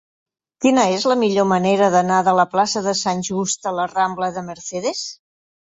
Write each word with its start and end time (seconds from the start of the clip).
Quina 0.63 0.85
és 0.93 1.05
la 1.11 1.17
millor 1.23 1.47
manera 1.51 1.91
d'anar 1.97 2.23
de 2.29 2.33
la 2.41 2.47
plaça 2.55 2.85
de 2.89 2.95
Sant 3.03 3.25
Just 3.31 3.71
a 3.73 3.79
la 3.83 3.89
rambla 3.95 4.35
de 4.41 4.49
Mercedes? 4.51 5.07